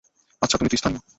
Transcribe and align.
আচ্ছা, 0.41 0.57
তুমি 0.57 0.69
তো 0.69 0.77
স্থানীয়। 0.77 1.01